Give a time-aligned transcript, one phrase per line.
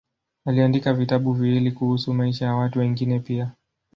[0.45, 3.51] Aliandika vitabu viwili kuhusu maisha ya watu wengine pia.